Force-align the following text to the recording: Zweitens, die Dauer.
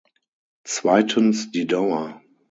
Zweitens, 0.63 1.51
die 1.51 1.67
Dauer. 1.67 2.23